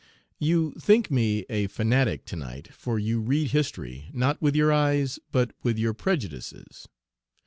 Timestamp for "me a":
1.11-1.67